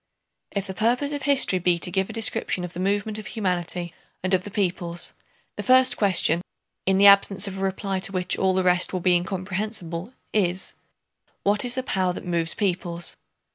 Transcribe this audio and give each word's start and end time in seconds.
If 0.49 0.65
the 0.65 0.73
purpose 0.73 1.11
of 1.11 1.21
history 1.21 1.59
be 1.59 1.77
to 1.77 1.91
give 1.91 2.09
a 2.09 2.11
description 2.11 2.63
of 2.63 2.73
the 2.73 2.79
movement 2.79 3.19
of 3.19 3.27
humanity 3.27 3.93
and 4.23 4.33
of 4.33 4.43
the 4.45 4.49
peoples, 4.49 5.13
the 5.57 5.61
first 5.61 5.95
question—in 5.95 6.97
the 6.97 7.05
absence 7.05 7.47
of 7.47 7.59
a 7.59 7.61
reply 7.61 7.99
to 7.99 8.11
which 8.11 8.35
all 8.35 8.55
the 8.55 8.63
rest 8.63 8.93
will 8.93 8.99
be 8.99 9.13
incomprehensible—is: 9.13 10.73
what 11.43 11.63
is 11.63 11.75
the 11.75 11.83
power 11.83 12.13
that 12.13 12.25
moves 12.25 12.55
peoples? 12.55 13.15